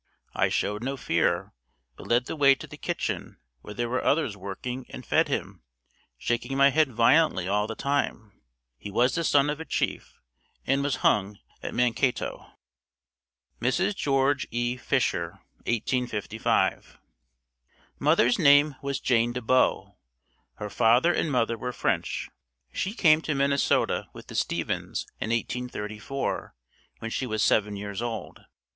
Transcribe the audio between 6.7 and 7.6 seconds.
head violently